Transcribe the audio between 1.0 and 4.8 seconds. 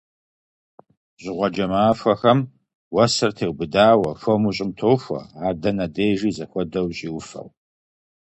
Жьыгъуэджэ махуэхэм уэсыр теубыдауэ, хуэму щӏым